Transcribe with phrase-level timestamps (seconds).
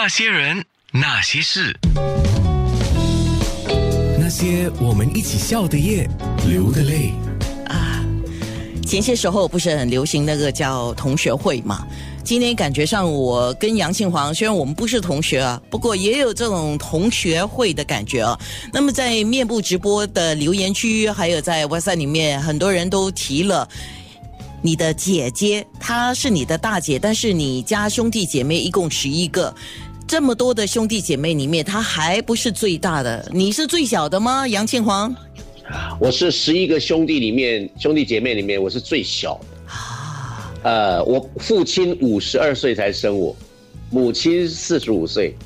[0.00, 1.76] 那些人，那些事，
[4.16, 6.08] 那些我们一起笑的夜，
[6.46, 7.12] 流的泪。
[7.66, 8.00] 啊
[8.86, 11.84] 前些时候不是很流行那个叫同学会嘛？
[12.22, 18.38] 今天感觉上我跟杨庆煌，虽然我们不是同学啊，不过也有这种同学会的感觉啊。
[18.72, 23.68] 那么在面部直播的留言区，还有在 WhatsApp 里面，很多人都提了
[24.62, 29.54] 你的姐姐，她是你的大姐，但是你家兄弟姐妹一共十一个，
[30.08, 34.48] 这么多的兄弟姐妹里面，他还不是最大的，你是最小的吗？
[34.48, 35.14] 杨庆煌？
[36.00, 39.38] 我是十一个兄弟里面，兄弟姐妹里面我是最小
[40.62, 40.70] 的。
[40.70, 43.36] 呃，我父亲五十二岁才生我，
[43.90, 45.36] 母亲四十五岁。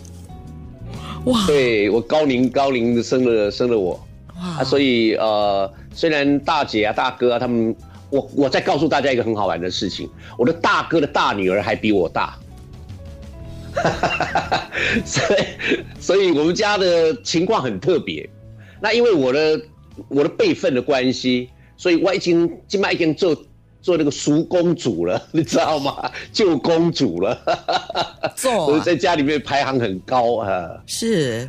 [1.25, 1.45] 哇！
[1.45, 4.01] 对我高龄高龄的生了生了我。
[4.37, 4.63] 哇！
[4.63, 7.75] 所以呃，虽然大姐啊大哥啊他们，
[8.11, 10.09] 我我再告诉大家一个很好玩的事情，
[10.39, 12.39] 我的大哥的大女儿还比我大。
[15.05, 15.45] 所以
[16.01, 18.29] 所以我们家的情况很特别。
[18.81, 19.61] 那因为我的。
[20.09, 23.37] 我的辈分的关系，所以我已经今麦已经做
[23.83, 26.11] 做那个叔公主了，你知道吗？
[26.33, 27.39] 救公主了，
[28.35, 30.67] 做在家里面排行很高啊。
[30.87, 31.47] 是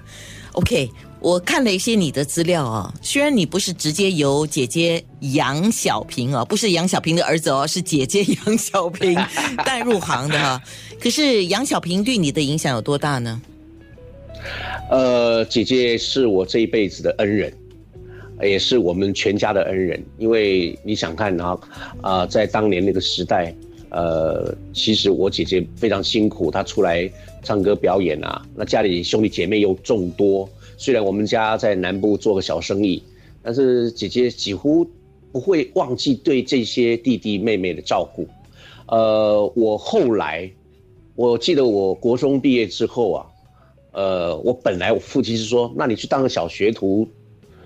[0.54, 9.16] ，OK，我看了一些你的资料啊，虽然你不是直接由姐姐杨小平啊，不是杨小平的儿子哦，是姐姐杨小平
[9.66, 10.62] 带入行的哈，
[11.00, 13.42] 可是杨小平对你的影响有多大呢？
[14.90, 17.54] 呃，姐姐是我这一辈子的恩人。
[18.42, 21.58] 也是我们全家的恩人，因为你想看啊，
[22.02, 23.56] 啊，在当年那个时代，
[23.94, 27.10] 呃，其实我姐姐非常辛苦，她出来
[27.44, 33.02] 唱歌表演啊，那家里兄弟姐妹又众多，虽然我们家在南部做个小生意，
[33.42, 34.86] 但是姐姐几乎
[35.32, 38.28] 不会忘记对这些弟弟妹妹的照顾。
[38.88, 40.52] 呃，我后来，
[41.16, 43.26] 我记得我国中毕业之后啊，
[43.94, 47.08] 呃，我本来我父亲是说，那你去当个小学徒。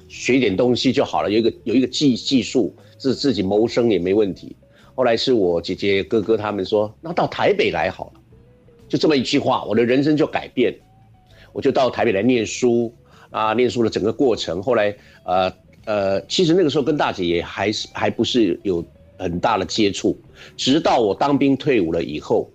[0.10, 4.56] 学一点东西就好了，有一个有一个技技术，自自己谋生也没问题。
[4.98, 8.20] 后来是我姐姐哥哥他们说，那到台北来好了，
[8.90, 10.76] 就这么一句话，我的人生就改变。
[11.54, 12.92] 我就到台北来念书
[13.30, 15.54] 啊，念书的整个过程，后来呃
[15.86, 18.84] 呃，其实那个时候跟大姐也还是还不是有
[19.20, 20.20] 很大的接触，
[20.56, 22.50] 直到我当兵退伍了以后，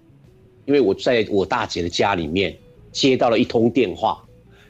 [0.65, 2.57] 因为我在我大姐的家里面
[2.91, 4.21] 接到了一通电话。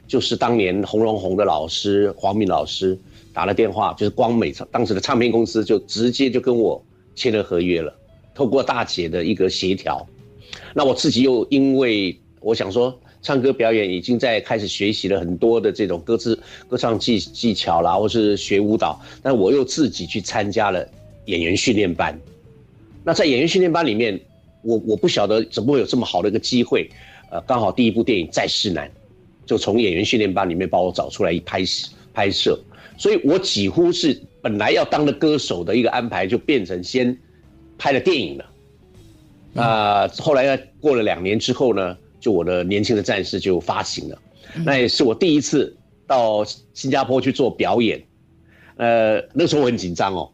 [0.05, 2.95] 就是当年红荣红的老师黄敏老师
[3.33, 6.79] 打了电话，就是光美当时的唱片公司就直接就跟我
[7.15, 7.93] 签了合约了。
[8.33, 10.05] 透过大姐的一个协调，
[10.73, 16.37] 那我自己又因为我想说唱歌表演已经在开始学习了很多的这种歌词
[16.67, 20.87] 歌唱技技巧啦，或是学舞蹈，但我又自己去参加了
[21.25, 22.19] 演员训练班。
[23.03, 24.19] 那在演员训练班里面，
[24.61, 26.89] 我我不晓得怎么会有这么好的一个机会，
[27.29, 28.87] 呃，刚好第一部电影《在世难》。
[29.45, 31.61] 就从演员训练班里面把我找出来一拍
[32.13, 32.57] 拍摄，
[32.97, 37.17] 所以我几乎是本来要当的歌手的一个安排，就变成先
[37.77, 38.45] 拍了电影了。
[39.55, 44.19] 啊，后来呢，过了两年之后呢，就我的年轻的战士就发行了，
[44.65, 45.73] 那也是我第一次
[46.05, 48.03] 到新加坡去做表演。
[48.75, 50.29] 呃，那时候我很紧张哦，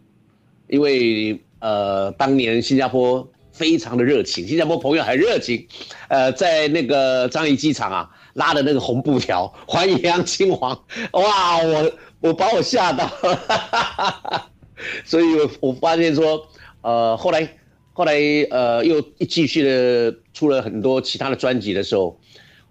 [0.68, 5.68] 因为呃，当年新加坡非常的热情，新加坡朋友很热情，
[6.08, 8.10] 呃，在那个樟宜机场啊。
[8.36, 10.72] 拉的那个红布条，欢迎杨清煌，
[11.12, 11.92] 哇，我
[12.22, 14.52] 我把我吓到了，
[15.06, 16.46] 所以我我发现说，
[16.82, 17.50] 呃，后来
[17.94, 18.14] 后来
[18.52, 22.20] 呃又继续的出了很多其他的专辑的时候，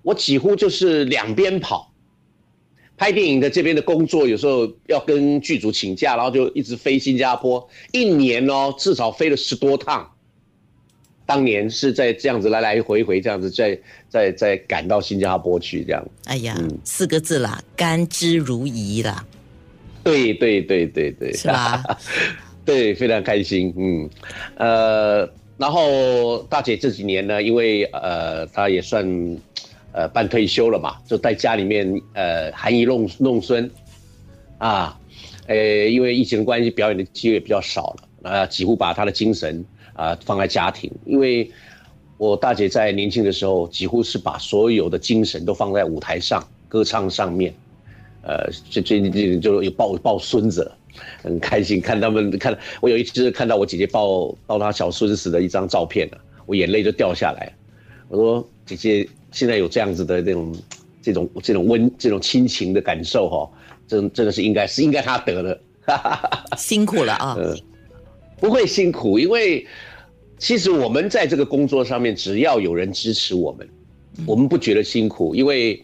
[0.03, 1.93] 我几乎就是两边跑，
[2.97, 10.11] 拍电影的这边的工作有时候要跟剧组请假，然后就一直飞新加坡，一年哦至少飞了十多趟。
[11.27, 16.03] 当年是在这样子来来回回这样子，在在在赶到新加坡去这样。
[16.25, 19.27] 哎呀，四个字啦，甘之如饴啦。
[20.11, 21.83] 对对对对对，是吧？
[22.65, 23.73] 对，非常开心。
[23.77, 24.11] 嗯，
[24.57, 29.05] 呃，然后大姐这几年呢，因为呃，她也算
[29.93, 33.71] 呃半退休了嘛，就在家里面呃含饴弄弄孙
[34.59, 34.99] 啊，
[35.47, 35.57] 呃，
[35.87, 39.65] 因为疫情的关系，表演的机会比较少了，啊，几乎把她的精神。
[39.99, 41.51] 啊，放在家庭，因为
[42.19, 47.53] 我大姐在年轻的时候，几乎是把所有的精神都放在舞台上歌唱上面，
[48.23, 50.71] 呃，最最近就有抱抱孙子，
[51.23, 56.09] 很开心看他们看，我有一次看到我姐姐抱抱她小孙子的一张照片
[56.47, 57.53] 我眼泪就掉下来。
[58.09, 60.57] 我说姐姐现在有这样子的那种
[61.03, 63.51] 这种这种温这种亲情的感受哈，
[63.87, 65.61] 真真的是应该是应该她得的，
[66.57, 67.57] 辛苦了啊，嗯
[68.41, 69.67] 不会辛苦，因为。
[70.41, 73.69] 其实我们在这个工作上面，只要有人支持我们，
[74.27, 75.83] 我们不觉得辛苦，因为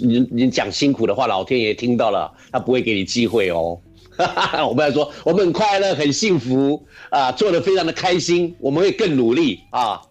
[0.00, 3.78] 你你讲辛苦的话，老天爷听到了，他不会给你机会哦。
[4.68, 10.02] 我们来说，我们很快乐，很幸福啊，做的非常的开心，我们会更努力啊。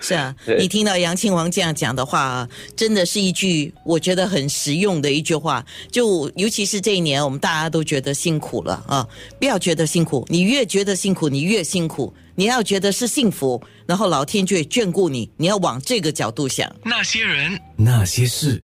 [0.00, 5.64] 是啊， 你听到杨庆王这样讲的话啊，真的是一句我觉得很实用的一句话。
[5.90, 9.06] 就尤其是这一年，我们大家都觉得辛苦了啊，
[9.38, 12.12] 不要觉得辛苦，你越觉得辛苦，你越辛苦。
[12.34, 15.28] 你要觉得是幸福，然后老天就会眷顾你。
[15.36, 16.72] 你要往这个角度想。
[16.84, 18.62] 那些人，那些事。